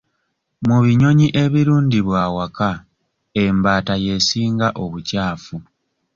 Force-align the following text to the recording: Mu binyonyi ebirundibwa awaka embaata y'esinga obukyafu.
Mu 0.67 0.77
binyonyi 0.83 1.27
ebirundibwa 1.43 2.17
awaka 2.27 2.69
embaata 3.43 3.93
y'esinga 4.03 4.67
obukyafu. 4.83 5.55